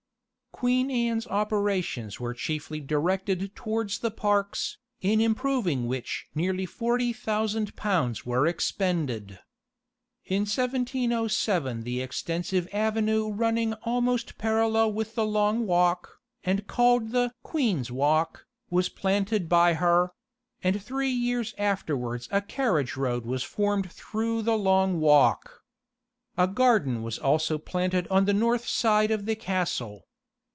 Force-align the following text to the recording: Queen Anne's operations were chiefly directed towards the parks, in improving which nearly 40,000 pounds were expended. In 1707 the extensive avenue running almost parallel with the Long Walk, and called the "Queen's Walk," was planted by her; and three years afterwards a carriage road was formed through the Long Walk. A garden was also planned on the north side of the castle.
Queen 0.53 0.91
Anne's 0.91 1.25
operations 1.25 2.19
were 2.19 2.35
chiefly 2.35 2.79
directed 2.79 3.55
towards 3.55 3.97
the 3.97 4.11
parks, 4.11 4.77
in 5.01 5.19
improving 5.19 5.87
which 5.87 6.27
nearly 6.35 6.67
40,000 6.67 7.75
pounds 7.75 8.27
were 8.27 8.45
expended. 8.45 9.39
In 10.23 10.41
1707 10.41 11.81
the 11.81 11.99
extensive 12.01 12.67
avenue 12.71 13.31
running 13.31 13.73
almost 13.83 14.37
parallel 14.37 14.93
with 14.93 15.15
the 15.15 15.25
Long 15.25 15.65
Walk, 15.65 16.19
and 16.43 16.67
called 16.67 17.09
the 17.09 17.33
"Queen's 17.41 17.91
Walk," 17.91 18.45
was 18.69 18.87
planted 18.87 19.49
by 19.49 19.73
her; 19.73 20.11
and 20.61 20.79
three 20.79 21.09
years 21.09 21.55
afterwards 21.57 22.29
a 22.31 22.39
carriage 22.39 22.95
road 22.95 23.25
was 23.25 23.41
formed 23.41 23.91
through 23.91 24.43
the 24.43 24.57
Long 24.59 24.99
Walk. 24.99 25.63
A 26.37 26.45
garden 26.47 27.01
was 27.01 27.17
also 27.17 27.57
planned 27.57 27.95
on 28.11 28.25
the 28.25 28.33
north 28.33 28.67
side 28.67 29.09
of 29.09 29.25
the 29.25 29.35
castle. 29.35 30.05